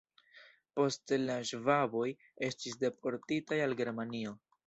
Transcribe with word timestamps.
Poste 0.77 1.19
la 1.25 1.35
ŝvaboj 1.49 2.07
estis 2.49 2.79
deportitaj 2.85 3.63
al 3.69 3.79
Germanio. 3.83 4.35